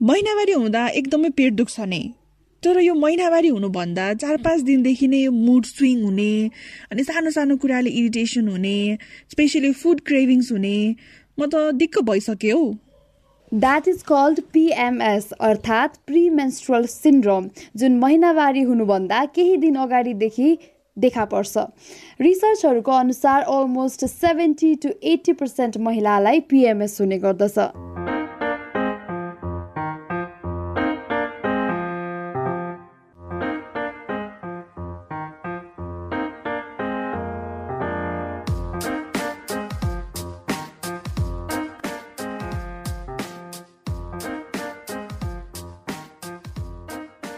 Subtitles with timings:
[0.00, 1.98] महिनावारी हुँदा एकदमै पेट दुख्छ नै
[2.62, 6.32] तर यो महिनावारी हुनुभन्दा चार पाँच दिनदेखि नै मुड स्विङ हुने
[6.92, 8.74] अनि सानो सानो कुराले इरिटेसन हुने
[9.30, 10.74] स्पेसली फुड क्रेभिङ्स हुने
[11.38, 12.66] म त दिक्क भइसकेँ हौ।
[13.52, 20.50] द्याट इज कल्ड पिएमएस अर्थात् प्रिमेन्स्ट्रल सिन्ड्रोम जुन महिनावारी हुनुभन्दा केही दिन अगाडिदेखि
[20.96, 21.64] देखा पर्छ।
[22.20, 27.58] रिसर्चहरूको अनुसार almost seventy to eighty percent महिलालाई पिएमएस हुने गर्दछ।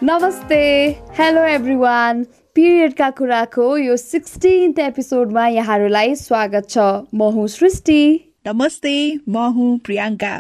[0.09, 0.59] नमस्ते
[1.19, 2.23] हेलो एभ्री वान
[2.55, 6.79] पिरियडका कुराको यो सिक्सटिन्थ एपिसोडमा यहाँहरूलाई स्वागत छ।
[7.15, 7.99] म हुँ सृष्टि।
[8.47, 8.95] नमस्ते
[9.29, 10.33] म हुँ प्रियङ्का।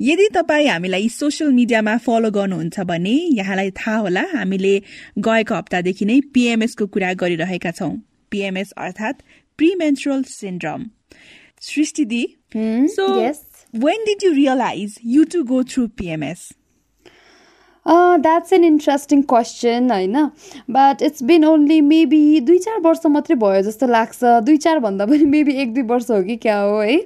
[0.00, 4.74] यदि तपाईँ हामीलाई सोसियल मिडियामा फलो गर्नुहुन्छ भने यहाँलाई थाहा होला हामीले
[5.18, 7.94] गएको हप्तादेखि नै पिएमएसको कुरा गरिरहेका छौँ।
[8.30, 9.22] पिएमएस अर्थात्
[9.58, 10.90] premenstrual syndrome
[11.62, 12.24] Srishti the
[12.98, 13.06] so
[13.74, 16.48] when did you realise you to go through PMS
[17.88, 20.24] that's an interesting question होइन?
[20.70, 25.06] But it's been only maybe दुई चार वर्ष मात्रै भयो जस्तो लाग्छ। दुई चार भन्दा
[25.06, 26.96] पनि मेबी एक दुई वर्ष हो कि क्या हो है?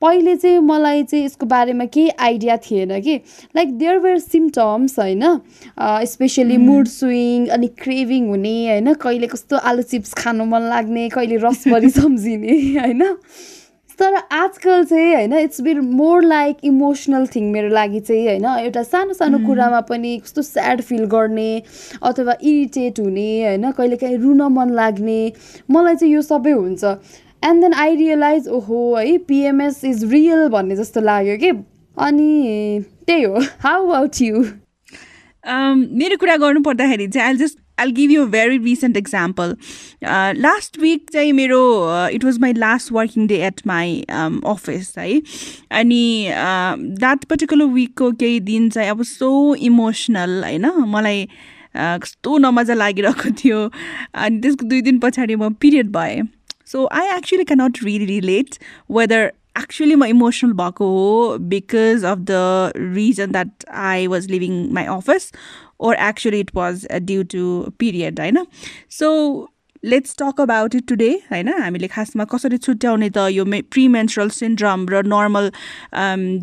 [0.00, 3.16] पहिले चाहिँ मलाई चाहिँ यसको बारेमा केही आइडिया थिएन कि।
[3.56, 5.24] लाइक देयर वेयर सिम्टम्स होइन?
[6.12, 8.92] स्पेसली मुड स्विङ अनि क्रेभिङ हुने होइन?
[8.94, 13.02] कहिले कस्तो आलु चिप्स खानु मन लाग्ने कहिले रसभरी सम्झिने होइन?
[14.00, 18.82] तर आजकल चाहिँ होइन it's been more like emotional thing मेरो लागि चाहिँ होइन। एउटा
[18.82, 21.50] सानो सानो कुरामा पनि कस्तो स्याड फिल गर्ने
[22.02, 25.20] अथवा इरिटेट हुने होइन कहिलेकाहीँ रुन मन लाग्ने
[25.70, 26.84] मलाई चाहिँ यो सबै हुन्छ।
[27.42, 31.50] एन्ड देन आई रियलाइज ओहो है पिएमएस इज रियल भन्ने जस्तो लाग्यो कि?
[31.96, 34.44] अनि त्यही हो। हाउ अबाउट यु
[35.94, 39.54] मेरो कुरा गर्नु पर्दाखेरि चाहिँ I just I'll give you a very recent example.
[40.04, 41.60] Uh, last week चाहिँ मेरो
[42.14, 45.20] it was my last working day at my office है
[45.80, 46.02] अनि
[46.98, 50.66] द्याट पर्टिकुलर विकको केही दिन चाहिँ अब सो इमोसनल होइन
[50.96, 51.28] मलाई
[51.76, 53.58] कस्तो नमजा लागिरहेको थियो.
[54.14, 56.22] अनि त्यसको दुई दिन पछाडि म पिरियड भएँ.
[56.66, 58.58] So I actually cannot really relate
[58.90, 59.30] whether
[59.62, 62.44] actually म इमोसनल भएको हो because of the
[62.76, 65.32] reason that I was leaving my office
[65.80, 68.44] or actually it was due to period होइन
[68.90, 69.08] so
[69.82, 74.86] let's talk about it today होइन हामीले खासमा कसरी छुट्याउने त यो मे प्रिमेन्सुरल सिन्ड्रम
[74.88, 75.50] र नर्मल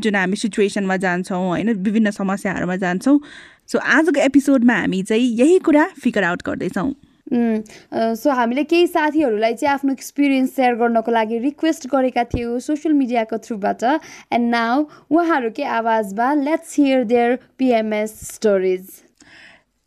[0.03, 3.19] जुन हामी सिचुएसनमा जान्छौँ होइन विभिन्न समस्याहरूमा जान्छौँ
[3.67, 6.91] सो आजको एपिसोडमा हामी चाहिँ यही कुरा फिगर आउट गर्दैछौँ
[7.29, 13.37] सो हामीले केही साथीहरूलाई चाहिँ आफ्नो एक्सपिरियन्स सेयर गर्नको लागि रिक्वेस्ट गरेका थियौँ सोसियल मिडियाको
[13.47, 18.85] थ्रुबाट एन्ड नाउ उहाँहरूकै आवाजमा let's hear their PMS stories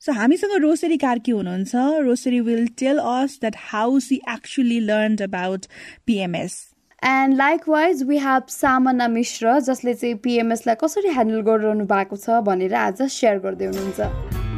[0.03, 5.67] so हामीसँग रोसरी कार्की हुनुहुन्छ। Rosary will tell us that how she actually learn about
[6.07, 6.61] PMS
[7.03, 7.37] and
[7.69, 13.03] likewise we have Samana Mishra जसले चाहिँ पिएमएसलाई कसरी ह्यान्डल गरिरहनु भएको छ भनेर आज
[13.11, 14.50] सेयर गर्दै हुनुहुन्छ।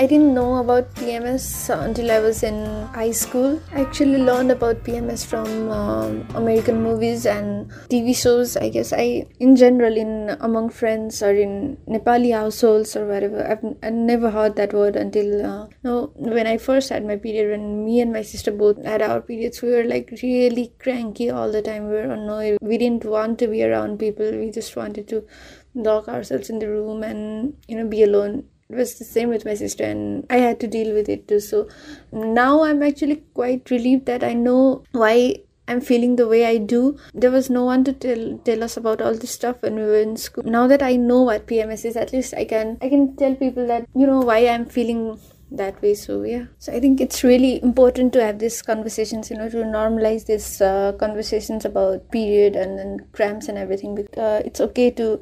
[0.00, 3.60] I didn't know about PMS until I was in high school.
[3.70, 8.56] I actually learned about PMS from um, American movies and TV shows.
[8.56, 13.62] I guess I, in general, in among friends or in Nepali households or wherever, I've,
[13.82, 16.12] I've never heard that word until uh, no.
[16.14, 19.60] When I first had my period, when me and my sister both had our periods,
[19.60, 21.88] we were like really cranky all the time.
[21.88, 22.56] We were annoyed.
[22.62, 24.30] We didn't want to be around people.
[24.30, 25.26] We just wanted to
[25.74, 29.44] lock ourselves in the room and you know be alone it was the same with
[29.44, 31.68] my sister and i had to deal with it too so
[32.12, 35.36] now i'm actually quite relieved that i know why
[35.70, 36.98] I'm feeling the way I do.
[37.14, 40.00] There was no one to tell tell us about all this stuff when we were
[40.00, 40.42] in school.
[40.42, 43.68] Now that I know what PMS is, at least I can I can tell people
[43.68, 45.20] that you know why I'm feeling
[45.52, 45.94] that way.
[45.94, 49.58] So yeah, so I think it's really important to have these conversations, you know, to
[49.58, 53.94] normalize these uh, conversations about period and then cramps and everything.
[53.94, 55.20] Because uh, it's okay to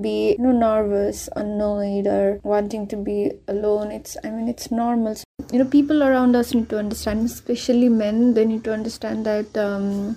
[0.00, 5.14] be you know nervous annoyed or wanting to be alone it's i mean it's normal
[5.52, 9.56] you know people around us need to understand especially men they need to understand that
[9.58, 10.16] um,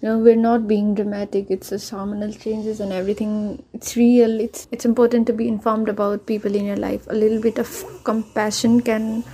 [0.00, 3.32] you know we're not being dramatic it's just hormonal changes and everything
[3.72, 7.40] it's real it's it's important to be informed about people in your life a little
[7.40, 7.68] bit of
[8.04, 9.24] compassion can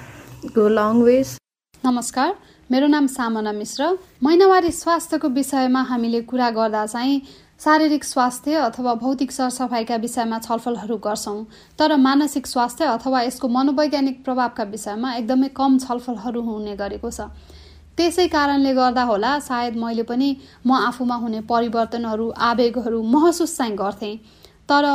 [0.54, 1.38] go a long ways
[1.84, 2.34] नमस्कार
[2.72, 3.86] मेरो नाम सामना मिश्र
[4.22, 7.20] महिनावारी स्वास्थ्यको विषयमा हामीले कुरा गर्दा चाहिँ
[7.59, 11.45] शारीरिक स्वास्थ्य अथवा भौतिक सरसफाइका विषयमा छलफलहरू गर्छौँ
[11.79, 17.27] तर मानसिक स्वास्थ्य अथवा यसको मनोवैज्ञानिक प्रभावका विषयमा एकदमै कम छलफलहरू हुने गरेको छ।
[17.97, 20.29] त्यसै कारणले गर्दा होला सायद मैले पनि
[20.65, 24.15] म आफूमा हुने परिवर्तनहरू आवेगहरू महसुस चाहिँ गर्थेँ।
[24.69, 24.85] तर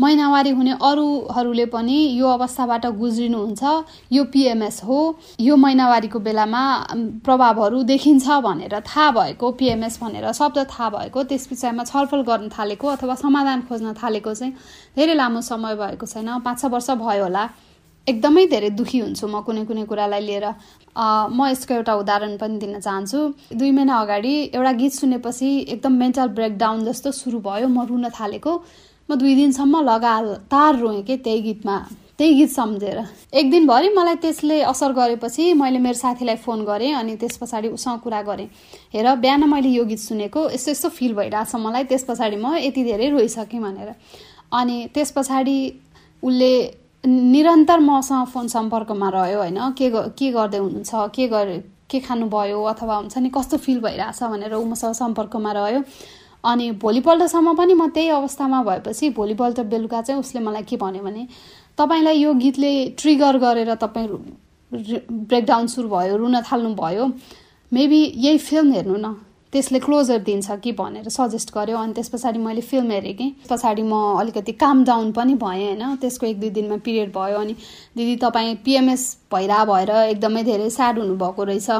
[0.00, 3.62] महिनावारी हुने अरूहरूले पनि यो अवस्थाबाट गुज्रिनुहुन्छ।
[4.12, 4.98] यो पिएमएस हो।
[5.40, 6.62] यो महिनावारीको बेलामा
[7.24, 12.88] प्रभावहरू देखिन्छ भनेर थाहा भएको पिएमएस भनेर शब्द थाहा भएको त्यस विषयमा छलफल गर्न थालेको
[12.88, 14.52] अथवा समाधान खोज्न थालेको चाहिँ
[14.96, 17.48] धेरै लामो समय भएको छैन। पाँच छ वर्ष भयो होला।
[18.06, 20.46] एकदमै धेरै दुखी हुन्छु म कुनै कुनै कुरालाई लिएर।
[21.34, 23.18] म यसको एउटा उदाहरण पनि दिन चाहन्छु।
[23.58, 28.52] दुई महिना अगाडि एउटा गीत सुनेपछि एकदम मेन्टल ब्रेकडाउन जस्तो सुरु भयो। म रुन थालेको।
[29.08, 31.78] म दुई दिनसम्म लगातार रोएँ कि त्यही गीतमा
[32.18, 32.98] त्यही गीत सम्झेर।
[33.32, 37.98] एक दिनभरि मलाई त्यसले असर गरेपछि मैले मेरो साथीलाई फोन गरेँ अनि त्यस पछाडि उसँग
[38.00, 38.48] कुरा गरेँ।
[38.94, 42.82] हेर बिहान मैले यो गीत सुनेको यस्तो यस्तो फिल भइरहेछ मलाई त्यस पछाडि म यति
[42.84, 43.92] धेरै रोइसकेँ भनेर।
[44.52, 45.58] अनि त्यस पछाडि
[46.22, 46.52] उसले
[47.04, 49.58] निरन्तर मसँग फोन सम्पर्कमा रह्यो होइन?
[49.78, 50.90] के के गर्दै हुनुहुन्छ?
[51.14, 51.58] के गरे
[51.90, 52.62] के खानुभयो?
[52.64, 55.82] अथवा हुन्छ नि कस्तो फिल भइरहेछ भनेर ऊ मसँग सम्पर्कमा रह्यो।
[56.46, 61.26] अनि भोलिपल्टसम्म पनि म त्यही अवस्थामा भएपछि भोलिपल्ट बेलुका चाहिँ उसले मलाई के भन्यो भने
[61.78, 64.08] तपाईँलाई यो गीतले ट्रिगर गरेर तपाईँ
[64.72, 67.06] ब्रेकडाउन सुरु भयो रुन थाल्नु भयो
[67.72, 69.14] मेबी यही फिल्म हेर्नु न।
[69.52, 73.82] त्यसले क्लोजर दिन्छ कि भनेर सजेस्ट गर्यो। अनि त्यस पछाडि मैले फिल्म हेरेँ कि पछाडि
[73.82, 77.54] म अलिकति काम डाउन पनि भएँ होइन। त्यसको एक दुई दिनमा पिरियड भयो। अनि
[77.96, 79.02] दिदी तपाईँ पिएमएस
[79.32, 81.70] भइरह भएर एकदमै धेरै स्याड हुनुभएको रहेछ।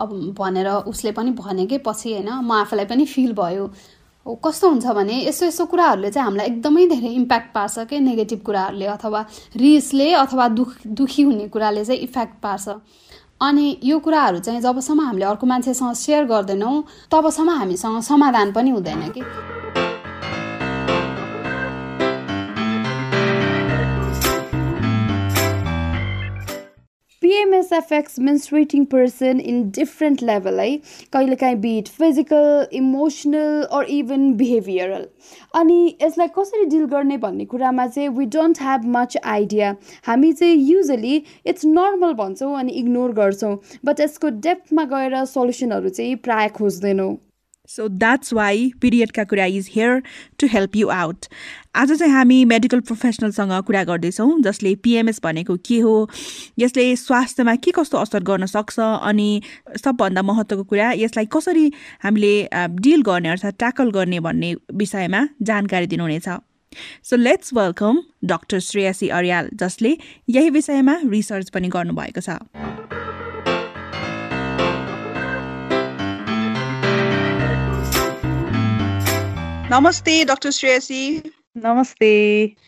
[0.00, 0.08] अब
[0.38, 3.70] भनेर उसले पनि भने कि पछि होइन। म आफूलाई पनि फिल भयो।
[4.26, 8.86] कस्तो हुन्छ भने यस्तो यस्तो कुराहरूले चाहिँ हामीलाई एकदमै धेरै इम्प्याक्ट पार्छ क्या नेगेटिभ कुराहरूले
[8.86, 9.20] अथवा
[9.56, 12.68] रिसले अथवा दुख दुखी हुने कुराले चाहिँ इफेक्ट पार्छ।
[13.40, 19.08] अनि यो कुराहरू चाहिँ जबसम्म हामीले अर्को मान्छेसँग सेयर गर्दैनौँ तबसम्म हामीसँग समाधान पनि हुँदैन
[19.08, 19.22] कि?
[27.30, 30.70] PMS affects menstruating person in different level है
[31.12, 35.06] कहिलेकाहीँ bit physical emotional or even behavioural
[35.60, 39.74] अनि यसलाई कसरी डिल गर्ने भन्ने कुरामा चाहिँ we don't have much idea
[40.06, 46.14] हामी चाहिँ युजली इट्स नर्मल भन्छौँ अनि इग्नोर गर्छौँ बट यसको डेप्थमा गएर सल्युसनहरू चाहिँ
[46.26, 47.14] प्रायः खोज्दैनौँ।
[47.70, 50.02] सो द्याट्स वाइ पिरियडका कुरा is here
[50.40, 51.26] to help you out
[51.76, 55.94] आज चाहिँ हामी मेडिकल प्रोफेसनलसँग कुरा गर्दैछौँ जसले पिएमएस भनेको के हो
[56.58, 59.30] यसले स्वास्थ्यमा के कस्तो असर गर्न सक्छ अनि
[59.84, 61.72] सबभन्दा महत्त्वको कुरा यसलाई कसरी
[62.02, 62.34] हामीले
[62.82, 66.28] डिल गर्ने अर्थात् ट्याकल गर्ने भन्ने विषयमा जानकारी दिनुहुनेछ।
[67.04, 69.96] So let's welcome doctor Shreyasi Aryal जसले
[70.28, 72.99] यही विषयमा रिसर्च पनि गर्नुभएको छ।
[79.70, 81.00] नमस्ते डाक्टर श्रेयसी।
[81.64, 82.06] नमस्ते।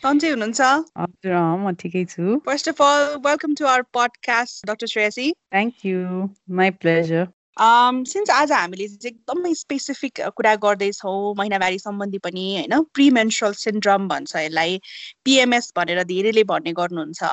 [0.03, 0.61] सन्चै हुनुहुन्छ?
[1.01, 5.27] हजुर म ठिकै छु। First of all welcome to our podcast doctor Shreyasi.
[5.55, 5.99] Thank you
[6.59, 7.27] my pleasure
[8.09, 12.79] since आज हामीले चाहिँ एकदमै स्पेसिफिक कुरा गर्दैछौँ महिनावारी सम्बन्धी पनि होइन?
[12.93, 14.79] प्रिमेन्सुरल सिन्ड्रम भन्छ यसलाई।
[15.25, 17.23] पिएमएस भनेर धेरैले भन्ने गर्नुहुन्छ।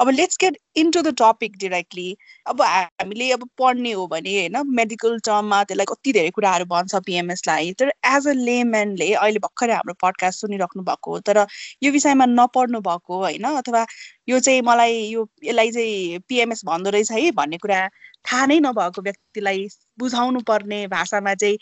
[0.00, 5.18] अब let's get into the topic directly अब हामीले अब पढ्ने हो भने होइन मेडिकल
[5.20, 10.40] टर्ममा त्यसलाई कति धेरै कुराहरू भन्छ पिएमएसलाई तर एज अ लेम्यानले अहिले भर्खरै हाम्रो पडकास्ट
[10.40, 11.44] सुनिराख्नु भएको तर
[11.82, 13.86] यो विषयमा नपढ्नु भएको होइन अथवा
[14.28, 17.80] यो चाहिँ मलाई यो यसलाई चाहिँ पिएमएस भन्दो रहेछ है भन्ने कुरा
[18.24, 19.66] थाहा नै नभएको व्यक्तिलाई
[19.98, 21.58] बुझाउनु पर्ने भाषामा चाहिँ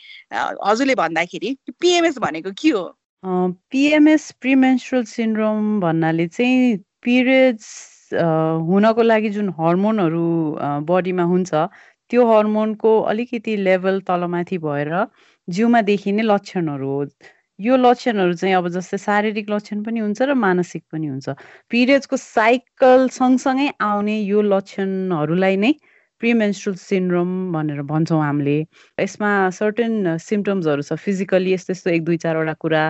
[0.65, 2.85] हजुरले भन्दाखेरि पिएमएस भनेको के हो?
[3.25, 7.69] पिएमएस प्रिमेन्स्ट्रुअल सिन्ड्रोम भन्नाले चाहिँ पिरियड्स
[8.13, 10.27] हुनको लागि जुन हर्मोनहरू
[10.89, 11.55] बडीमा हुन्छ
[12.11, 14.93] त्यो हर्मोनको अलिकति लेभल तलमाथि भएर
[15.49, 17.05] जिउमा देखिने लक्षणहरू हो।
[17.59, 21.29] यो लक्षणहरू चाहिँ अब जस्तै शारीरिक लक्षण पनि हुन्छ र मानसिक पनि हुन्छ।
[21.71, 25.73] पिरियड्सको साइकल सँगसँगै आउने यो लक्षणहरूलाई नै
[26.21, 28.59] प्रिमेन्स्ट्रुल सिन्ड्रोम भनेर भन्छौँ हामीले।
[29.01, 32.83] यसमा सर्टेन सिम्टम्सहरू छ फिजिकल्ली यस्तो यस्तो एक दुई चारवटा कुरा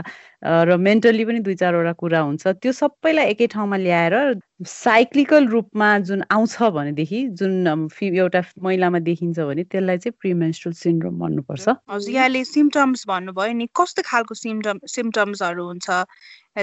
[0.69, 4.15] र मेन्टल्ली पनि दुई चारवटा कुरा हुन्छ। त्यो सबैलाई एकै ठाउँमा ल्याएर
[4.61, 11.69] साइक्लिकल रूपमा जुन आउँछ भनेदेखि जुन एउटा महिलामा देखिन्छ भने त्यसलाई चाहिँ प्रिमेन्स्ट्रुल सिन्ड्रोम भन्नुपर्छ।
[11.91, 15.91] हजुर यहाँले सिम्टम्स भन्नुभयो नि कस्तो खालको सिम्टम सिम्टम्सहरू हुन्छ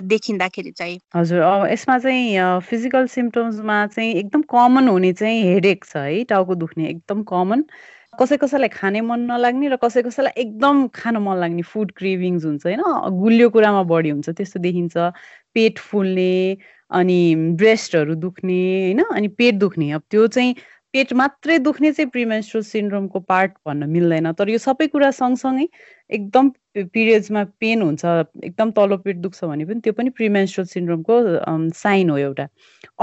[0.07, 0.99] देखिँदाखेरि चाहिँ?
[1.15, 6.55] हजुर अब यसमा चाहिँ फिजिकल सिम्टम्समा चाहिँ एकदम कमन हुने चाहिँ हेडेक छ है टाउको
[6.55, 7.65] दुख्ने एकदम कमन
[8.19, 12.65] कसै कसैलाई खाने मन नलाग्ने र कसै कसैलाई एकदम खान मन लाग्ने फुड क्रेभिङ्स हुन्छ
[12.65, 12.81] होइन?
[13.19, 15.11] गुलियो कुरामा बढी हुन्छ त्यस्तो देखिन्छ।
[15.55, 16.57] पेट फुल्ने
[16.91, 19.03] अनि ब्रेस्टहरू दुख्ने होइन?
[19.13, 20.55] अनि पेट दुख्ने। अब त्यो चाहिँ
[20.93, 25.67] पेट मात्रै दुख्ने चाहिँ प्रिमेन्स्ट्रुअल सिन्ड्रोमको पार्ट भन्न मिल्दैन तर यो सबै कुरा सँगसँगै
[26.09, 28.05] एकदम पिरियड्समा पेन हुन्छ
[28.43, 31.15] एकदम तल्लो पेट दुख्छ भने पनि त्यो पनि प्रिमेन्स्ट्रुअल सिन्ड्रोमको
[31.75, 32.47] साइन हो एउटा।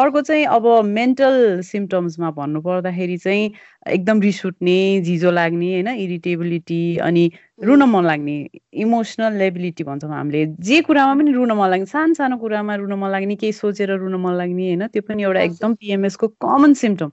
[0.02, 3.50] अर्को चाहिँ अब मेन्टल सिम्टम्समा भन्नु पर्दाखेरि चाहिँ
[3.96, 7.30] एकदम रिस उठ्ने झिजो लाग्ने होइन इरिटेबिलिटी अनि
[7.64, 8.36] रुन मन लाग्ने
[8.84, 13.10] इमोसनल लेबिलिटी भन्छौँ हामीले। जे कुरामा पनि रुन मन लाग्ने सानो सानो कुरामा रुन मन
[13.10, 17.10] लाग्ने केही सोचेर रुन मन लाग्ने होइन त्यो पनि एउटा एकदम पिएमएसको कमन सिम्टम।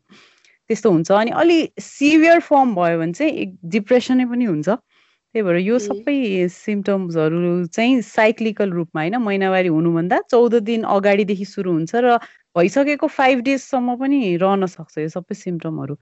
[0.69, 5.77] त्यस्तो हुन्छ। अनि अलि सिभियर फर्म भयो भने चाहिँ डिप्रेसनै पनि हुन्छ। त्यही भएर यो
[5.79, 12.17] सबै सिम्टम्सहरू चाहिँ साइक्लिकल रूपमा होइन महिनावारी हुनुभन्दा चौध दिन अगाडिदेखि सुरु हुन्छ र
[12.57, 15.95] भइसकेको फाइभ डेजसम्म पनि रहन सक्छ यो सबै सिम्टमहरू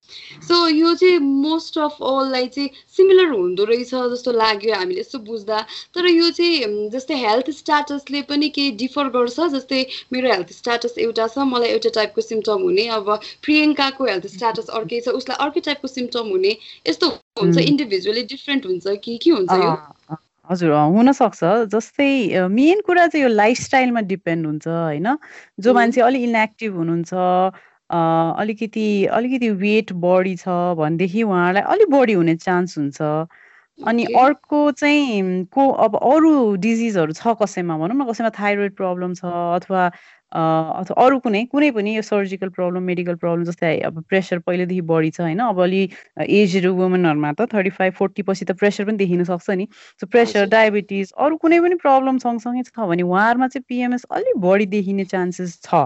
[0.48, 5.60] सो यो चाहिँ मोस्ट अफ अललाई चाहिँ सिमिलर हुँदो रहेछ जस्तो लाग्यो हामीले यस्तो बुझ्दा।
[5.96, 9.82] तर यो चाहिँ जस्तै हेल्थ स्ट्याटसले पनि केही डिफर गर्छ जस्तै
[10.14, 13.10] मेरो हेल्थ स्ट्याटस एउटा छ मलाई एउटा टाइपको सिम्टम हुने। अब
[13.44, 16.54] प्रियङ्काको हेल्थ स्ट्याटस अर्कै छ उसलाई अर्कै टाइपको सिम्टम हुने।
[16.90, 17.10] यस्तो
[17.42, 19.74] हुन्छ इन्डिभिजुअली डिफ्रेन्ट हुन्छ कि के हुन्छ यो?
[20.50, 22.08] हजुर हुनसक्छ। जस्तै
[22.56, 25.08] मेन कुरा चाहिँ यो लाइफस्टाइलमा डिपेन्ड हुन्छ होइन?
[25.60, 27.14] जो मान्छे अलिक इनएक्टिभ हुनुहुन्छ
[28.42, 28.86] अलिकति
[29.18, 30.48] अलिकति वेट बढी छ
[30.78, 33.02] भनेदेखि उहाँलाई अलिक बढी हुने चान्स हुन्छ।
[33.80, 36.34] अनि अर्को चाहिँ को अब अरू
[36.66, 37.78] डिजिजहरू छ कसैमा?
[37.78, 39.90] भनौँ न कसैमा थाइरोइड प्रब्लम छ अथवा
[40.34, 45.12] अथवा अरू कुनै कुनै पनि यो सर्जिकल प्रब्लम मेडिकल प्रब्लम जस्तै अब प्रेसर पहिलेदेखि बढी
[45.12, 45.40] छ होइन?
[45.40, 45.82] अब अलि
[46.40, 49.68] एजहरू वुमेनहरूमा त थर्टी फाइभ फोर्टी पछि त प्रेसर पनि देखिन सक्छ नि।
[50.02, 54.66] सो प्रेसर डायबिटिज अरू कुनै पनि प्रब्लम सँगसँगै छ भने उहाँहरूमा चाहिँ पिएमएस अलिक बढी
[54.74, 55.86] देखिने चान्सेस छ।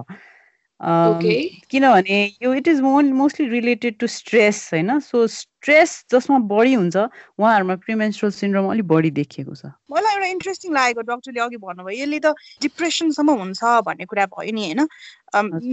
[0.79, 4.99] किनभने यो it is mo mostly related to stress होइन?
[4.99, 10.73] सो स्ट्रेस जसमा बढी हुन्छ उहाँहरूमा प्रिमेन्स्ट्रल सिन्ड्रोम अलिक बढी देखिएको छ। मलाई एउटा इन्ट्रेस्टिङ
[10.73, 14.87] लागेको डक्टरले अघि भन्नुभयो यसले त डिप्रेसनसम्म हुन्छ भन्ने कुरा भयो नि होइन?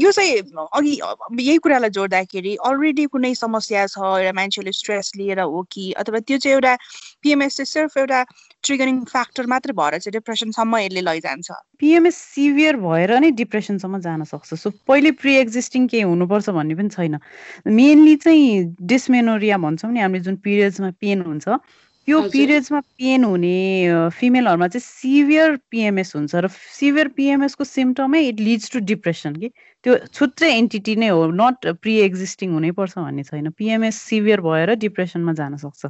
[0.02, 0.92] यो चाहिँ अघि
[1.40, 6.38] यही कुरालाई जोड्दाखेरि अलरेडी कुनै समस्या छ एउटा मान्छेले स्ट्रेस लिएर हो कि अथवा त्यो
[6.38, 6.74] चाहिँ एउटा
[7.22, 8.24] पिएमएस चाहिँ सिर्फ एउटा
[8.64, 11.48] ट्रिगरिङ फ्याक्टर मात्रै भएर चाहिँ डिप्रेसनसम्म यसले लैजान्छ।
[11.78, 16.88] पिएमएस सिभियर भएर नै डिप्रेसनसम्म जान सक्छ। सो पहिले प्रि एक्जिस्टिङ केही हुनुपर्छ भन्ने पनि
[16.88, 17.18] छैन।
[17.68, 21.48] मेनली चाहिँ डिसमेनोरिया भन्छौँ नि हामीले जुन पिरियड्समा पेन हुन्छ
[22.08, 23.56] त्यो पिरियड्समा पेन हुने
[24.12, 29.48] फिमेलहरूमा चाहिँ सिभियर पिएमएस हुन्छ र सिभियर पिएमएसको सिम्टमै इट लिड्स टु डिप्रेसन कि
[29.84, 35.32] त्यो छुट्टै एन्टिटी नै हो नट प्रि एक्जिस्टिङ हुनैपर्छ भन्ने छैन। पिएमएस सिभियर भएर डिप्रेसनमा
[35.32, 35.86] जान सक्छ।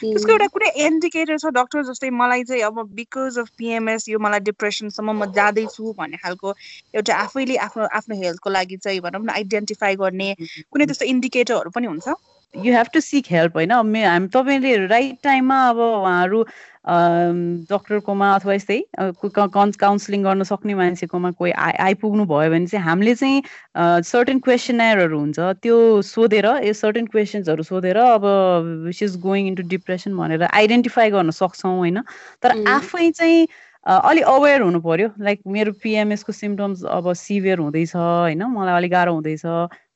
[0.00, 4.40] त्यसको एउटा कुनै इन्डिकेटर छ डक्टर जस्तै मलाई चाहिँ अब बिकज अफ पिएमएस यो मलाई
[4.48, 6.54] डिप्रेसनसम्म म जाँदैछु भन्ने खालको
[6.94, 11.86] एउटा आफैले आफ्नो आफ्नो हेल्थको लागि चाहिँ भनौँ न आइडेन्टिफाई गर्ने कुनै त्यस्तो इन्डिकेटरहरू पनि
[11.86, 12.08] हुन्छ?
[12.54, 13.72] You have to seek help होइन?
[13.72, 16.42] हामी तपाईँले राइट टाइममा अब उहाँहरू
[17.68, 23.42] डक्टरकोमा अथवा यस्तै काउन्सिलिङ गर्न सक्ने मान्छेकोमा कोही आइ आइपुग्नु भयो भने चाहिँ हामीले चाहिँ
[24.08, 28.24] सर्टेन क्वेसनरहरू हुन्छ त्यो सोधेर यो सर्टेन क्वेसन्सहरू सोधेर अब
[28.86, 32.00] which is going into depression भनेर आइडेन्टिफाई गर्न सक्छौँ होइन?
[32.42, 33.46] तर आफै चाहिँ
[33.86, 38.42] अलिक अवेर हुनु पर्यो। लाइक मेरो पिएमएसको सिम्टम्स अब सिभियर हुँदैछ होइन?
[38.56, 39.44] मलाई अलिक गाह्रो हुँदैछ।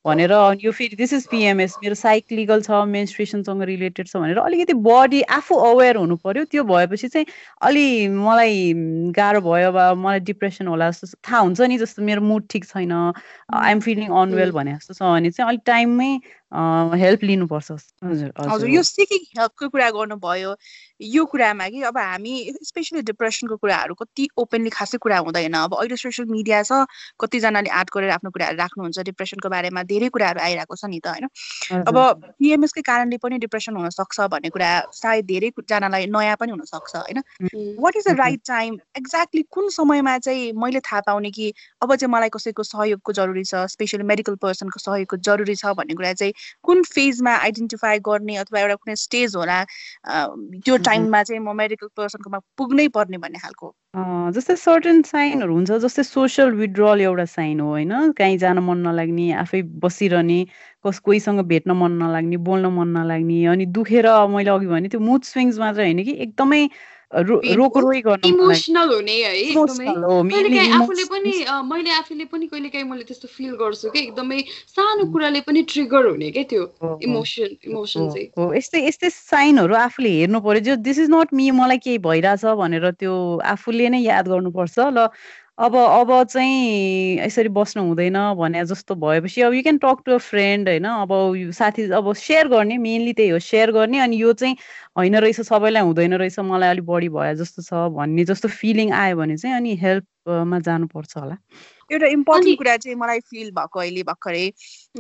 [0.05, 5.21] भनेर यो फेरि दिस इज पिएमएस मेरो साइक्लिकल छ मेन्स्ट्रेसनसँग रिलेटेड छ भनेर अलिकति बडी
[5.39, 7.27] आफू अवेर हुनु पर्यो। त्यो भएपछि चाहिँ
[7.63, 8.73] अलि मलाई
[9.15, 12.93] गाह्रो भयो वा मलाई डिप्रेसन होला जस्तो थाहा हुन्छ नि जस्तो मेरो मुड ठिक छैन
[12.93, 16.11] आइएम फिलिङ अनवेल भने जस्तो छ भने चाहिँ अलिक टाइममै
[16.53, 17.73] हेल्प लिनुपर्छ।
[18.05, 20.55] हजुर हजुर यो सिकिङ हेल्पको कुरा गर्नुभयो
[21.03, 25.97] यो कुरामा कि अब हामी स्पेसली डिप्रेसनको कुराहरू कति ओपनली खासै कुरा हुँदैन। अब अहिले
[25.97, 26.85] सोसियल मिडिया छ
[27.19, 31.27] कतिजनाले आर्ट गरेर आफ्नो कुराहरू राख्नुहुन्छ डिप्रेसनको बारेमा धेरै कुराहरू आइरहेको छ नि त होइन?
[31.89, 31.97] अब
[32.39, 37.23] पिएमएसकै कारणले पनि डिप्रेसन हुन सक्छ भन्ने कुरा सायद धेरैजनालाई नयाँ पनि हुनसक्छ होइन?
[37.81, 42.13] What is the right time exactly कुन समयमा चाहिँ मैले थाहा पाउने कि अब चाहिँ
[42.13, 46.33] मलाई कसैको सहयोगको जरुरी छ स्पेसली मेडिकल पर्सनको सहयोगको जरुरी छ भन्ने कुरा चाहिँ
[46.63, 49.63] कुन फेजमा आइडेन्टिफाई गर्ने अथवा एउटा कुनै स्टेज होला
[50.09, 53.75] त्यो टाइममा चाहिँ म मेडिकल पर्सनकोमा पुग्नै पर्ने भन्ने खालको।
[54.35, 57.93] जस्तै सर्टन साइनहरू हुन्छ जस्तै सोसियल विड्रल एउटा साइन हो होइन?
[58.19, 60.39] कहीँ जान मन नलाग्ने आफै बसिरहने
[60.87, 65.23] कस कोहीसँग भेट्न मन नलाग्ने बोल्न मन नलाग्ने अनि दुखेर मैले अघि भने त्यो मुड
[65.25, 66.63] स्विङ्स मात्र होइन कि एकदमै
[67.13, 69.87] रोकरोई गर्न इमोसनल हुने है एकदमै।
[70.77, 71.33] आफूले पनि
[71.69, 74.41] मैले आफूले पनि कहिले काहीँ मैले त्यस्तो फिल गर्छु कि एकदमै
[74.73, 76.63] सानो कुराले पनि ट्रिगर हुने क्या त्यो
[77.05, 81.79] इमोसन इमोसन चाहिँ। यस्तै यस्तै साइनहरू आफूले हेर्नु पर्यो। जो दिस इज नट मी मलाई
[81.85, 83.13] केही भइरहेछ भनेर त्यो
[83.55, 85.09] आफूले नै याद गर्नुपर्छ। ल
[85.59, 90.19] अब अब चाहिँ यसरी बस्नु हुँदैन भने जस्तो भएपछि अब you can talk to a
[90.19, 90.85] friend होइन?
[90.85, 91.11] अब
[91.53, 94.57] साथी अब सेयर गर्ने मेनली त्यही हो सेयर गर्ने अनि यो चाहिँ
[94.99, 99.17] होइन रहेछ सबैलाई हुँदैन रहेछ मलाई अलिक बढी भयो जस्तो छ भन्ने जस्तो फिलिङ आयो
[99.17, 101.37] भने चाहिँ अनि हेल्पमा जानुपर्छ होला।
[101.93, 104.45] एउटा इम्पोर्टेन्ट कुरा चाहिँ मलाई फिल भएको अहिले भर्खरै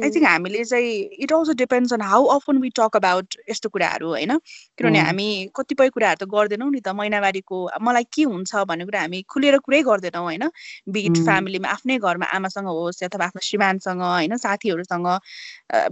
[0.02, 4.08] आई थिङ्क हामीले चाहिँ it also depends on how often we talk about यस्तो कुराहरू
[4.08, 4.36] होइन?
[4.78, 9.22] किनभने हामी कतिपय कुराहरू त गर्दैनौँ नि त महिनावारीको मलाई के हुन्छ भन्ने कुरा हामी
[9.28, 10.48] खुलेर कुरै गर्दैनौँ होइन?
[10.90, 14.36] बिट फ्यामिलीमा आफ्नै घरमा आमासँग होस् अथवा आफ्नो श्रीमानसँग होइन?
[14.38, 15.08] साथीहरूसँग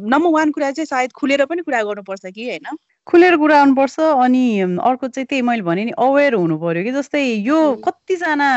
[0.07, 2.66] नम्बर वान कुरा चाहिँ सायद खुलेर पनि कुरा गर्नुपर्छ कि होइन?
[3.07, 7.23] खुलेर कुरा गर्नुपर्छ अनि अर्को चाहिँ त्यही मैले भने नि अवेर हुनु पर्यो कि जस्तै
[7.47, 8.49] यो कतिजना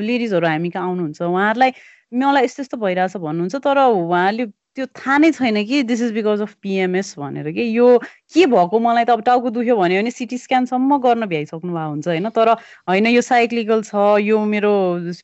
[0.00, 1.72] लेडिजहरू हामी कहाँ आउनुहुन्छ उहाँहरूलाई
[2.12, 4.46] मलाई यस्तो यस्तो भइरहेछ भन्नुहुन्छ तर उहाँले
[4.76, 7.86] त्यो थाहा नै छैन कि this is because of PMS भनेर कि यो
[8.34, 12.08] के भएको मलाई त अब टाउको दुख्यो भन्यो भने सिटी स्क्यानसम्म गर्न भ्याइसक्नु भएको हुन्छ
[12.08, 12.28] होइन?
[12.28, 12.48] तर
[12.88, 14.72] होइन यो साइक्लिकल छ यो मेरो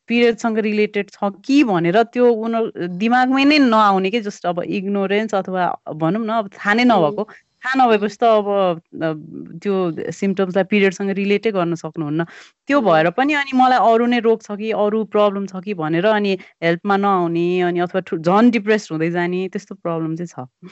[0.09, 5.69] पिरियडसँग रिलेटेड छ कि भनेर त्यो उनीहरू दिमागमै नै नआउने कि जस्ट अब इग्नोरेन्स अथवा
[5.95, 7.29] भनौँ न अब थाहा नै नभएको।
[7.65, 8.47] थाहा नभएपछि त अब
[9.63, 9.75] त्यो
[10.11, 12.25] सिम्टम्सलाई पिरियडसँग रिलेटै गर्न सक्नुहुन्न।
[12.69, 16.07] त्यो भएर पनि अनि मलाई अरू नै रोग छ कि अरू प्रब्लम छ कि भनेर
[16.07, 20.71] अनि हेल्पमा नआउने अनि अथवा झन् डिप्रेस हुँदै जाने त्यस्तो प्रब्लम चाहिँ छ।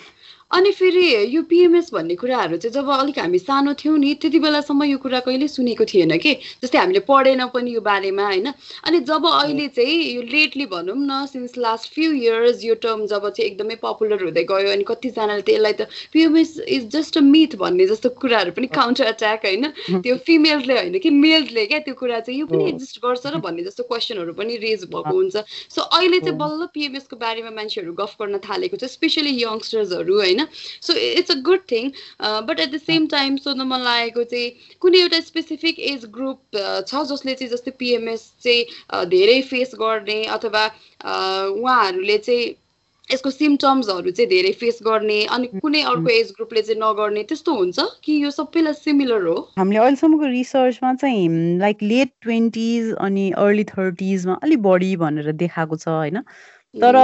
[0.50, 4.82] अनि फेरि यो पिएमएस भन्ने कुराहरू चाहिँ जब अलिक हामी सानो थियौँ नि त्यति बेलासम्म
[4.84, 6.32] यो कुरा कहिले सुनेको थिएन कि
[6.62, 8.46] जस्तै हामीले पढेन पनि यो बारेमा होइन?
[8.82, 13.28] अनि जब अहिले चाहिँ यो लेटली भनौँ न सिन्स लास्ट फ्यु इयर्स यो टर्म जब
[13.30, 17.56] चाहिँ एकदमै पपुलर हुँदै गयो अनि कतिजनाले त यसलाई त PMS is just a myth
[17.60, 19.66] भन्ने जस्तो कुराहरू पनि काउन्टर एट्याक होइन।
[20.04, 23.64] त्यो फिमेल्सले होइन कि मेल्सले क्या त्यो कुरा चाहिँ यो पनि एक्जिस्ट गर्छ र भन्ने
[23.64, 28.38] जस्तो क्वेसनहरू पनि रेज भएको हुन्छ। सो अहिले चाहिँ बल्ल पिएमएसको बारेमा मान्छेहरू गफ गर्न
[28.48, 30.46] थालेको छ स्पेसली यङ्स्टर्सहरू होइन।
[30.82, 35.00] So it's a good thing but at the same time सोध्न मन लागेको चाहिँ कुनै
[35.00, 40.64] एउटा स्पेसिफिक एज ग्रुप छ जसले चाहिँ जस्तै पिएमएस चाहिँ धेरै फेस गर्ने अथवा
[41.04, 42.48] उहाँहरूले चाहिँ
[43.12, 47.86] यसको सिम्टम्सहरू चाहिँ धेरै फेस गर्ने अनि कुनै अर्को एज ग्रुपले चाहिँ नगर्ने त्यस्तो हुन्छ
[48.04, 49.36] कि यो सबैलाई सिमिलर हो?
[49.58, 55.88] हामीले अहिलेसम्मको रिसर्चमा चाहिँ लाइक लेट ट्वेन्टिज अनि अर्ली थर्टिजमा अलिक बढी भनेर देखाएको छ
[55.88, 56.22] होइन?
[56.74, 56.96] तर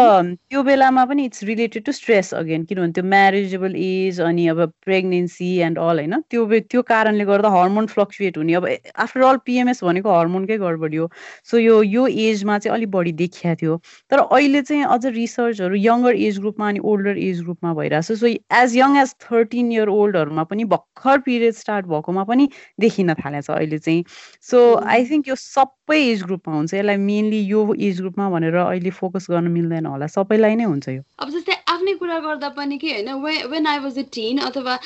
[0.50, 5.48] त्यो बेलामा पनि it's related to stress again किनभने त्यो म्यारेजेबल एज अनि अब प्रेग्नेन्सी
[5.66, 8.66] एन्ड अल होइन त्यो त्यो कारणले गर्दा हर्मोन फ्लक्चुएट हुने। अब
[9.04, 11.08] आफ्टर अल पिएमएस भनेको हर्मोनकै गडबडी हो।
[11.50, 13.76] सो यो यो एजमा चाहिँ अलिक बढी देखिया थियो।
[14.10, 18.26] तर अहिले चाहिँ अझ रिसर्चहरू यङ्गर एज ग्रुपमा अनि ओल्डर एज ग्रुपमा भइरहेको छ so
[18.62, 22.48] as young as thirteen year ओल्डहरूमा पनि भर्खर पिरियड स्टार्ट भएकोमा पनि
[22.80, 24.04] देखिन थालेको छ अहिले चाहिँ।
[24.50, 24.62] सो
[24.94, 29.26] आई थिङ्क यो सबै एज ग्रुपमा हुन्छ। यसलाई मेनली यो एज ग्रुपमा भनेर अहिले फोकस
[29.30, 33.08] गर्न मिल्दैन होला। सबैलाई नै हुन्छ यो। अब जस्तै आफ्नै कुरा गर्दा पनि कि होइन
[33.54, 34.78] when I was a teen अथवा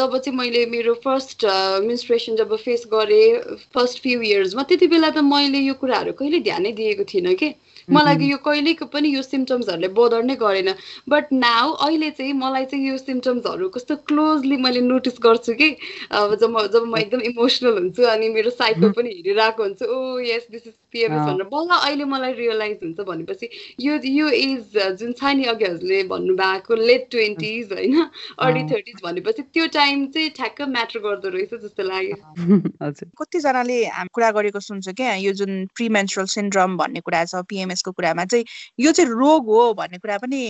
[0.00, 1.46] जब चाहिँ मैले मेरो फर्स्ट
[1.86, 6.72] मिन्सट्रेसन जब फेस गरेँ फर्स्ट फ्यु इयर्समा त्यति बेला त मैले यो कुराहरू कहिले ध्यानै
[6.82, 7.54] दिएको थिइनँ कि।
[7.88, 10.68] मलाई यो कहिलेको पनि यो सिम्टम्सहरूले बोदर नै गरेन।
[11.08, 15.68] बट नाउ अहिले चाहिँ मलाई चाहिँ यो सिम्टम्सहरू कस्तो क्लोजली मैले नोटिस गर्छु कि।
[16.12, 20.18] अब जब म जब म एकदम इमोसनल हुन्छु अनि मेरो साइडमा पनि हेरिरहेको हुन्छु oh
[20.20, 23.48] yes this is PMS भनेर बल्ल अहिले मलाई रियलाइज हुन्छ भनेपछि
[23.80, 27.96] यो यो एज जुन छ नि अघि हजुरले भन्नुभएको लेट ट्वेन्टिज होइन
[28.38, 33.78] अर्ली थर्टिज भनेपछि त्यो टाइम चाहिँ ठ्याक्क म्याटर गर्दो रहेछ जस्तो लाग्यो। कतिजनाले
[34.12, 38.44] कुरा गरेको सुन्छ क्या यो जुन प्रिमेन्सुरल सिन्ड्रम भन्ने कुरा छ पिएमएस यसको कुरामा चाहिँ
[38.80, 40.40] यो चाहिँ रोग हो भन्ने कुरा पनि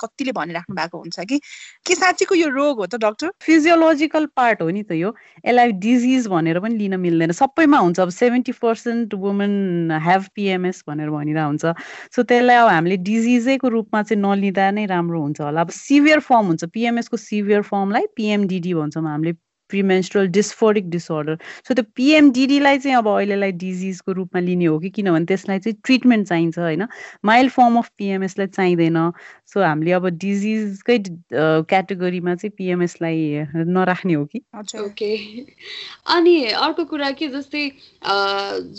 [0.00, 1.40] कतिले भनिराख्नु भएको हुन्छ कि?
[1.86, 5.14] के साँच्चीको यो रोग हो त डक्टर फिजियोलोजिकल पार्ट हो नि त यो।
[5.46, 11.10] यसलाई डिजिज भनेर पनि लिन मिल्दैन। सबैमा हुन्छ। अब seventy percent women have PMS भनेर
[11.10, 11.64] भनिरहेको हुन्छ।
[12.12, 16.46] सो त्यसलाई अब हामीले डिजिजैको रूपमा चाहिँ नलिँदा नै राम्रो हुन्छ होला। अब सिभियर फर्म
[16.46, 19.32] हुन्छ। पिएमएसको सिभियर फर्मलाई पिएमडिडी भन्छौँ हामीले।
[19.74, 25.24] प्रिमेन्स्ट्रल डिस्फोरिक डिसअर्डर सो त्यो पिएमडिडीलाई चाहिँ अब अहिलेलाई डिजिजको रूपमा लिने हो कि किनभने
[25.26, 26.86] त्यसलाई चाहिँ ट्रिटमेन्ट चाहिन्छ होइन?
[27.24, 28.98] माइल्ड फर्म अफ पिएमएसलाई चाहिँदैन।
[29.52, 30.98] सो हामीले अब डिजिजकै
[31.70, 33.18] क्याटेगोरीमा चाहिँ पिएमएसलाई
[33.54, 34.40] नराख्ने हो कि?
[34.80, 35.10] ओके।
[36.14, 37.64] अनि अर्को कुरा के जस्तै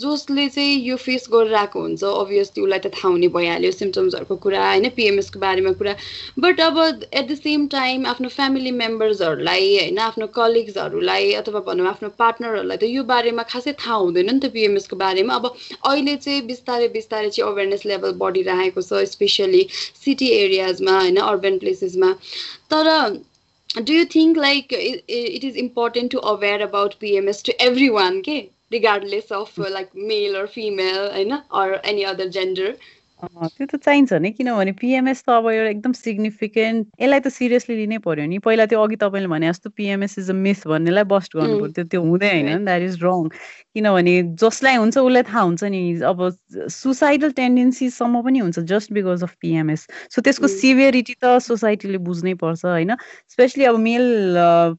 [0.02, 4.88] जसले चाहिँ यो फेस गरिरहेको हुन्छ अभियसली उसलाई त थाहा हुने भइहाल्यो सिम्टम्सहरूको कुरा होइन?
[4.96, 5.94] पिएमएसको बारेमा कुरा।
[6.38, 6.78] बट अब
[7.12, 9.98] एट द सेम टाइम आफ्नो फ्यामिली मेम्बर्सहरूलाई होइन?
[9.98, 14.52] आफ्नो कलिग्स हरूलाई अथवा भनौँ आफ्नो पार्टनरहरूलाई त यो बारेमा खासै थाहा हुँदैन नि त
[14.56, 15.46] पिएमएसको बारेमा। अब
[15.84, 19.62] अहिले चाहिँ बिस्तारै बिस्तारै चाहिँ अवेरनेस लेभल बढिरहेको छ स्पेसली
[20.00, 22.12] सिटी एरियाजमा होइन अर्बन प्लेसेसमा
[22.74, 22.92] तर
[23.70, 28.36] do you think like it is important to aware about PMS to every one के
[28.72, 32.76] regardless of like male or female होइन अर एनी अदर जेन्डर
[33.24, 37.98] त्यो त चाहिन्छ नि किनभने पिएमएस त अब एउटा एकदम सिग्निफिकेन्ट यसलाई त सिरियसली लिनै
[38.04, 41.56] पर्यो नि। पहिला त्यो अघि तपाईँले भने जस्तो पिएमएस इज अ मिथ भन्नेलाई बस्ट गर्नु
[41.60, 43.28] पर्थ्यो त्यो हुँदै होइन द्याट इज रङ
[43.72, 46.20] किनभने जसलाई हुन्छ उसलाई थाहा हुन्छ नि अब
[46.70, 52.64] सुसाइडल टेन्डेन्सीसम्म पनि हुन्छ just because of PMS so त्यसको सिभियरिटी त सोसाइटीले बुझ्नै पर्छ
[52.66, 52.96] होइन।
[53.32, 54.04] स्पेसली अब मेल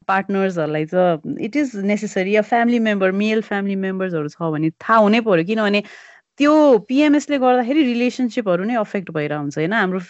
[0.06, 5.20] पार्टनर्सहरूलाई त इट इज नेसेसरी अब फ्यामिली मेम्बर मेल फ्यामिली मेम्बर्सहरू छ भने थाहा हुनै
[5.26, 5.82] पर्यो। किनभने
[6.38, 6.52] त्यो
[6.88, 9.72] पिएमएसले गर्दाखेरि रिलेसनसिपहरू नै अफेक्ट भइरहेको हुन्छ होइन?
[9.72, 10.00] हाम्रो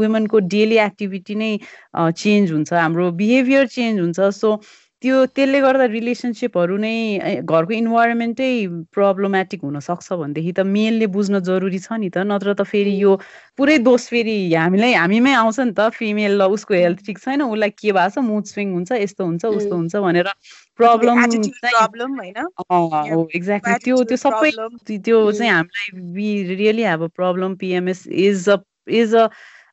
[0.00, 1.50] वुमेनको डेली एक्टिभिटी नै
[2.22, 4.50] चेन्ज हुन्छ हाम्रो बिहेभियर चेन्ज हुन्छ। सो
[5.02, 6.94] त्यो त्यसले गर्दा रिलेसनसिपहरू नै
[7.46, 8.48] घरको इन्भाइरोमेन्टै
[8.94, 13.12] प्रब्लमेटिक हुनसक्छ भनेदेखि त मेलले बुझ्न जरुरी छ नि त। नत्र त फेरि यो
[13.58, 17.70] पुरै दोष फेरि हामीलाई हामीमै आउँछ नि त। फिमेल ल उसको हेल्थ ठिक छैन उसलाई
[17.78, 20.32] के भएको छ मुड स्विङ हुन्छ यस्तो हुन्छ उस्तो हुन्छ भनेर
[20.78, 21.22] प्रब्लम
[23.34, 24.50] एक्ज्याक्टली त्यो त्यो सबै
[24.98, 28.58] त्यो चाहिँ हामीलाई really have a problem PMS is a
[29.02, 29.28] is a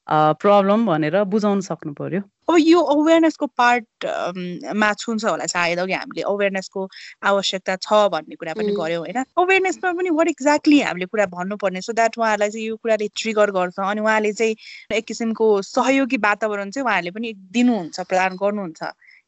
[0.08, 6.82] problem भनेर बुझाउन सक्नु पर्यो। अब यो अवेरनेसको पार्टमा छुन्छ होला सायद अघि हामीले अवेरनेसको
[7.26, 9.18] आवश्यकता छ भन्ने कुरा पनि गऱ्यौँ होइन?
[9.38, 13.80] अवेरनेसमा पनि वाट एक्ज्याक्टली हामीले कुरा भन्नुपर्ने सो द्याट उहाँहरूलाई चाहिँ यो कुराले ट्रिगर गर्छ
[13.82, 14.56] अनि उहाँले चाहिँ
[14.94, 18.82] एक किसिमको सहयोगी वातावरण चाहिँ उहाँहरूले पनि दिनुहुन्छ प्रदान गर्नुहुन्छ।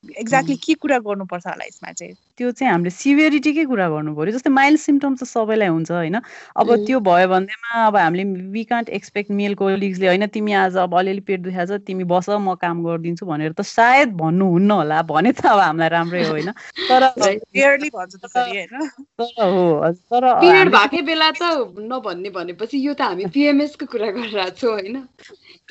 [0.04, 2.16] एक्ज्याक्टली के कुरा गर्नुपर्छ होला यसमा चाहिँ?
[2.38, 6.20] त्यो चाहिँ हामीले सिभियरिटीकै कुरा गर्नु पऱ्यो। जस्तै माइल्ड सिम्टम्स त सबैलाई हुन्छ होइन?
[6.56, 10.98] अब त्यो भयो भन्दैमा अब हामीले वी कान्ट एक्सपेक्ट मेल कोलिग्सले होइन तिमी आज अब
[10.98, 15.32] अलिअलि पेट दुखाएको छ तिमी बस म काम गरिदिन्छु भनेर त सायद भन्नुहुन्न होला। भने
[15.32, 16.52] त अब हामीलाई राम्रै हो होइन?
[16.90, 17.04] तर
[19.42, 21.44] हो तर भएकै बेला त
[21.80, 25.08] नभन्ने भनेपछि यो त हामी पिएमएसको कुरा गरिरहेको छौँ होइन?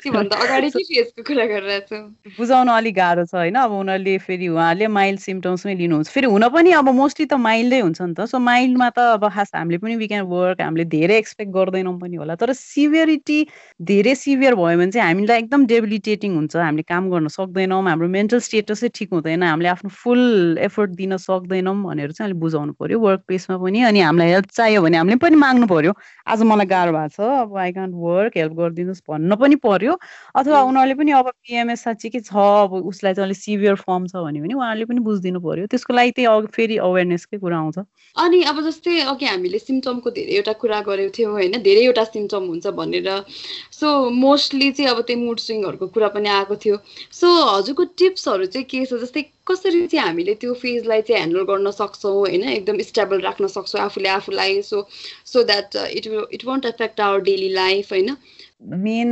[0.03, 4.47] त्योभन्दा अगाडि के फेसको कुरा गरिरहेको छौँ बुझाउन अलिक गाह्रो छ होइन अब उनीहरूले फेरि
[4.47, 8.39] उहाँहरूले माइल्ड सिम्टम्समै लिनुहुन्छ। फेरि हुन पनि अब मोस्टली त माइल्डै हुन्छ नि त। सो
[8.39, 12.35] माइल्डमा त अब खास हामीले पनि वी क्यान वर्क हामीले धेरै एक्सपेक्ट गर्दैनौँ पनि होला।
[12.35, 13.39] तर सिभियरिटी
[13.81, 18.39] धेरै सिभियर भयो भने चाहिँ हामीलाई एकदम डेबिलिटेटिङ हुन्छ। हामीले काम गर्न सक्दैनौँ हाम्रो मेन्टल
[18.47, 20.23] स्टेटसै ठिक हुँदैन। हामीले आफ्नो फुल
[20.67, 24.81] एफोर्ट दिन सक्दैनौँ भनेर चाहिँ अहिले बुझाउनु पऱ्यो वर्क प्लेसमा पनि। अनि हामीलाई हेल्प चाहियो
[24.81, 25.93] भने हामीले पनि माग्नु पऱ्यो
[26.27, 29.55] आज मलाई गाह्रो भएको छ। अब आई कान्ट वर्क हेल्प गरिदिनुहोस् भन्न पनि
[29.87, 29.97] पर्यो
[30.35, 32.35] अथवा उनीहरूले पनि अब पिएमएस साँच्ची के छ?
[32.35, 36.11] अब उसलाई चाहिँ अलिक सिभियर फर्म छ भने पनि उहाँहरूले पनि बुझिदिनु पर्यो। त्यसको लागि
[36.11, 37.77] त्यही फेरि अवेरनेसकै कुरा आउँछ।
[38.17, 43.09] अनि अब जस्तै अघि हामीले सिम्टमको धेरैवटा कुरा गरेको थियौँ होइन धेरैवटा सिम्टम हुन्छ भनेर।
[43.71, 46.77] सो मोस्टली चाहिँ अब त्यो मुड स्विङहरूको कुरा पनि आएको थियो।
[47.13, 48.93] सो हजुरको टिप्सहरू चाहिँ के छ?
[48.97, 52.43] जस्तै कसरी चाहिँ हामीले त्यो फेजलाई चाहिँ ह्यान्डल गर्न सक्छौँ होइन?
[52.43, 54.87] एकदम स्टेबल राख्न सक्छौँ आफूले आफूलाई। So
[55.25, 58.17] so that it it won't affect our daily life होइन?
[58.61, 59.09] मेन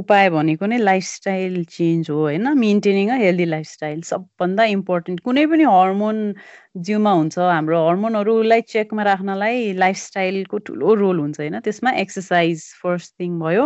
[0.00, 2.48] उपाय भनेको नै लाइफस्टाइल चेन्ज हो होइन?
[2.58, 6.20] मेन्टेनिङ अ हेल्दी लाइफस्टाइल सबभन्दा इम्पोर्टेन्ट कुनै पनि हर्मोन
[6.74, 11.58] जिउमा हुन्छ हाम्रो हर्मोनहरूलाई चेकमा राख्नलाई लाइफस्टाइलको ठुलो रोल हुन्छ होइन?
[11.60, 13.64] त्यसमा एक्सर्साइज फर्स्ट थिङ भयो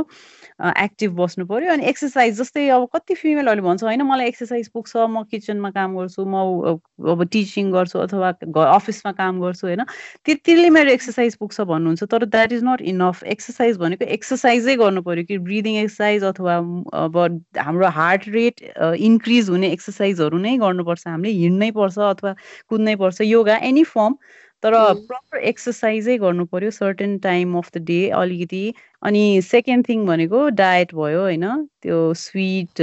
[0.83, 4.03] एक्टिभ बस्नु पऱ्यो अनि एक्सर्साइज जस्तै अब कति फिमेलहरूले भन्छ होइन?
[4.03, 6.79] मलाई एक्सर्साइज पुग्छ म किचनमा काम गर्छु म
[7.13, 8.31] अब टिचिङ गर्छु अथवा
[8.65, 9.85] अफिसमा काम गर्छु होइन?
[10.27, 15.25] त्यतिले मेरो एक्सर्साइज पुग्छ भन्नुहुन्छ तर that is not enough exercise भनेको एक्सर्साइजै गर्नु पऱ्यो
[15.29, 16.57] कि ब्रिदिङ एक्सर्साइज अथवा
[17.05, 17.21] अब
[17.59, 18.65] हाम्रो हार्ट रेट
[19.11, 22.35] इन्क्रिज हुने एक्सर्साइजहरू नै गर्नुपर्छ हामीले हिँड्नै पर्छ अथवा
[22.71, 24.17] कुद्नै पर्छ योगा एनी फर्म
[24.65, 24.75] तर
[25.09, 28.65] प्रपर एक्सर्साइजै गर्नु पर्यो certain time of the day अलिकति।
[29.03, 31.45] अनि सेकेन्ड थिङ भनेको डायट भयो होइन
[31.83, 32.81] त्यो स्विट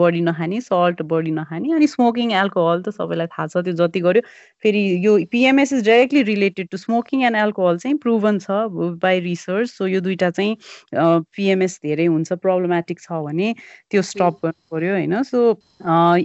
[0.00, 4.22] बढी नखाने सल्ट बढी नखाने अनि स्मोकिङ एल्कोहल त सबैलाई थाहा छ त्यो जति गर्यो।
[4.62, 8.62] फेरि यो PMS is directly related to smoking and alcohol चाहिँ प्रुभन छ
[9.02, 10.56] बाई रिसर्च सो यो दुइटा चाहिँ
[10.94, 13.54] पिएमएस धेरै हुन्छ प्रब्लमेटिक छ भने
[13.90, 15.42] त्यो स्टप गर्नु पर्यो होइन। सो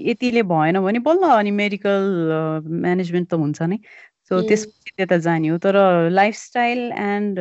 [0.05, 2.05] यतिले भएन भने बल्ल अनि मेडिकल
[2.85, 3.79] म्यानेजमेन्ट त हुन्छ नै।
[4.31, 5.75] सो त्यसपछि त्यता जाने हो तर
[6.19, 7.39] लाइफस्टाइल एन्ड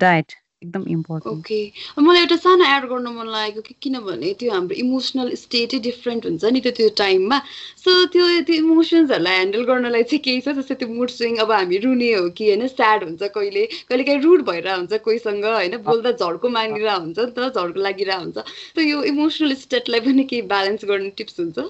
[0.00, 4.76] डायट एकदम इम्पोर्टेन्ट ओके मलाई एउटा सानो एड गर्नु मन लागेको कि किनभने त्यो हाम्रो
[4.84, 7.38] इमोसनल स्टेटै डिफ्रेन्ट हुन्छ नि त त्यो टाइममा
[7.82, 11.78] सो त्यो त्यो इमोसन्सहरूलाई ह्यान्डल गर्नलाई चाहिँ केही छ जस्तै त्यो मुड स्विङ अब हामी
[11.84, 16.12] रुने हो कि होइन स्याड हुन्छ कहिले कहिले काहीँ रुड भइरहेको हुन्छ कोहीसँग होइन बोल्दा
[16.12, 18.38] झड्को मागिरहेको हुन्छ नि त झड्को लागिरहेको हुन्छ।
[18.76, 21.68] त यो इमोसनल स्टेटलाई पनि केही ब्यालेन्स गर्ने टिप्स हुन्छ?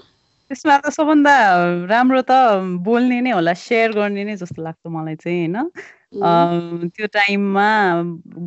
[0.51, 1.33] त्यसमा त सबभन्दा
[1.87, 2.33] राम्रो त
[2.85, 5.57] बोल्ने नै होला सेयर गर्ने नै जस्तो लाग्छ मलाई चाहिँ होइन?
[6.17, 7.69] त्यो टाइममा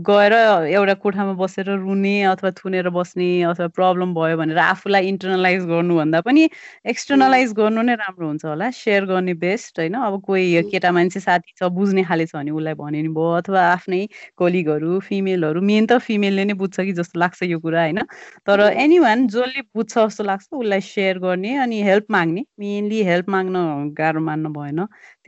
[0.09, 6.21] गएर एउटा कोठामा बसेर रुने अथवा थुनेर बस्ने अथवा प्रब्लम भयो भनेर आफूलाई इन्टरनलाइज गर्नुभन्दा
[6.21, 6.49] पनि
[6.89, 11.53] एक्सटर्नलाइज गर्नु नै राम्रो हुन्छ होला सेयर गर्ने बेस्ट होइन। अब कोही केटा मान्छे साथी
[11.59, 14.01] छ बुझ्ने खाले छ भने उसलाई भने नि भयो अथवा आफ्नै
[14.37, 18.01] कोलिगहरू फिमेलहरू मेन त फिमेलले नै बुझ्छ कि जस्तो लाग्छ यो कुरा होइन।
[18.47, 23.29] तर एनी वान जसले बुझ्छ जस्तो लाग्छ उसलाई सेयर गर्ने अनि हेल्प माग्ने। मेनली हेल्प
[23.29, 23.55] माग्न
[23.97, 24.79] गाह्रो मान्नु भएन।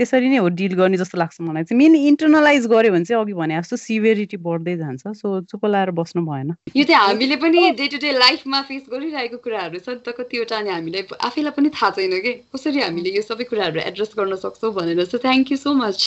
[0.01, 3.33] त्यसरी नै हो डिल गर्ने जस्तो लाग्छ मलाई चाहिँ। मेन इन्टरनलाइज गऱ्यो भने चाहिँ अघि
[3.37, 7.87] भने जस्तो सिभियरिटी बढ्दै जान्छ। सो चुप लाएर बस्नु भएन। यो चाहिँ हामीले पनि डे
[7.87, 11.89] टु डे लाइफमा फेस गरिरहेको कुराहरू छ नि त कतिवटा अनि हामीलाई आफैलाई पनि थाहा
[11.93, 12.33] छैन कि?
[12.49, 16.01] कसरी हामीले यो सबै कुराहरू एड्रेस गर्न सक्छौँ भनेर। चाहिँ थ्याङ्क यू सो मच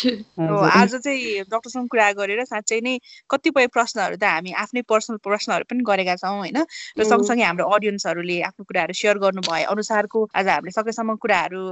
[0.75, 2.99] आज चाहिँ डक्टरसँग कुरा गरेर साँच्चै नै
[3.31, 6.59] कतिपय प्रश्नहरू त हामी आफ्नै पर्सनल प्रश्नहरू पनि गरेका छौँ होइन?
[6.99, 11.63] र सँगसँगै हाम्रो अडियन्सहरूले आफ्नो कुराहरू सेयर गर्नु भए अनुसारको आज हामीले सकेसम्म कुराहरू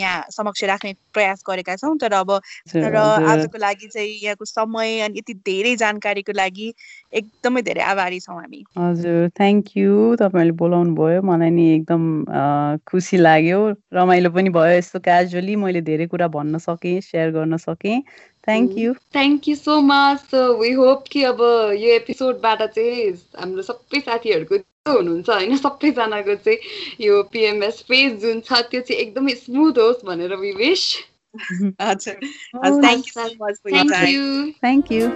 [0.00, 4.44] यहाँ समक्ष राख्ने प्रयास गरेका छौँ तर अब हजुर, र हजुर। आजको लागि चाहिँ यहाँको
[4.44, 6.72] समय अनि यति धेरै जानकारीको लागि
[7.12, 12.02] एकदमै धेरै आभारी छौँ हामी। हजुर थ्याङ्क यू तपाईँले बोलाउनु भयो। मलाई नि एकदम
[12.88, 13.60] खुसी लाग्यो।
[13.94, 18.00] रमाइलो पनि भयो यस्तो क्याजुअली मैले धेरै कुरा भन्न सकेँ सेयर गर्न सकेँ।
[18.46, 21.40] Thank you thank you so much so we hope कि अब
[21.76, 24.56] यो एपिसोडबाट चाहिँ हाम्रो सबै साथीहरूको
[24.88, 25.56] हुनुहुन्छ होइन?
[25.56, 26.58] सबैजनाको चाहिँ
[27.00, 30.84] यो पिएमएस फेज जुन छ त्यो चाहिँ एकदमै स्मुथ होस् भनेर वी विश
[31.34, 35.08] हजुर thank you so much for thank time you thank you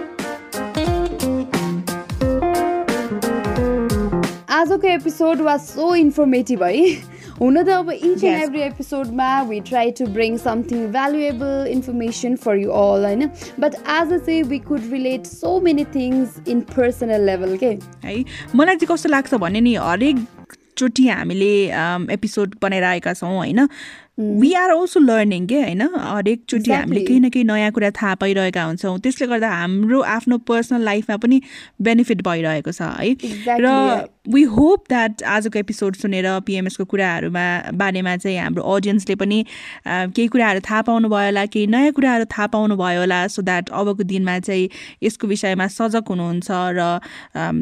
[4.55, 6.85] आजको एपिसोड वाज सो इन्फर्मेटिभ है?
[7.39, 8.43] हुन त अब इच एन्ड.
[8.43, 14.13] एभ्री एपिसोडमा we try to bring something valuable information for you all होइन बट आज
[14.13, 17.71] चाहिँ we could relate so many things in personal level के
[18.05, 18.23] है?
[18.55, 21.51] मलाई चाहिँ कस्तो लाग्छ भने नि हरेकचोटि हामीले
[22.13, 23.67] एपिसोड बनाइरहेका छौँ होइन?
[24.17, 27.05] वी आर अल्सो लर्निङ के होइन हरेकचोटि हामीले.
[27.05, 31.41] केही न केही नयाँ कुरा थाहा पाइरहेका हुन्छौँ त्यसले गर्दा हाम्रो आफ्नो पर्सनल लाइफमा पनि
[31.81, 33.15] बेनिफिट भइरहेको छ है.
[33.59, 39.43] र वी होप द्याट आजको एपिसोड सुनेर पिएमएसको कुराहरूमा बारेमा चाहिँ हाम्रो अडियन्सले पनि
[39.87, 43.69] केही कुराहरू थाहा पाउनु भयो होला केही नयाँ कुराहरू थाहा पाउनु भयो होला सो द्याट
[43.69, 44.69] अबको दिनमा चाहिँ
[45.03, 46.47] यसको विषयमा सजग हुनुहुन्छ
[46.79, 46.87] र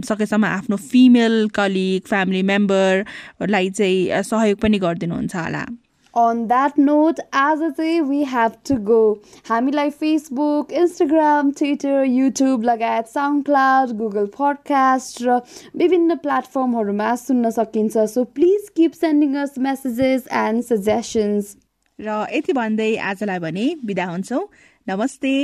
[0.08, 5.66] सकेसम्म आफ्नो फिमेल कलिग फ्यामिली मेम्बरलाई चाहिँ सहयोग पनि गरिदिनुहुन्छ होला
[6.14, 9.02] अन द्याट नोट आज चाहिँ वी हेभ टु गो
[9.50, 15.40] हामीलाई फेसबुक इन्स्टाग्राम ट्विटर युट्युब लगायत साउन्ड क्लाउड गुगल पडकास्ट र
[15.76, 21.56] विभिन्न प्लेटफर्महरूमा सुन्न सकिन्छ so please keep sending us messages and suggestions
[22.00, 24.44] र यति भन्दै आजलाई भने बिदा हुन्छौँ
[24.88, 25.36] नमस्ते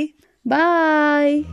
[0.44, 1.44] बाई